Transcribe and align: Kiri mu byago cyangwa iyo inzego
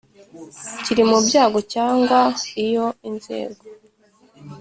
Kiri 0.83 1.03
mu 1.09 1.17
byago 1.27 1.59
cyangwa 1.73 2.19
iyo 2.65 2.87
inzego 3.09 3.63